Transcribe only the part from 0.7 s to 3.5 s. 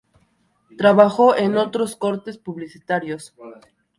Trabajó en otros cortes publicitarios.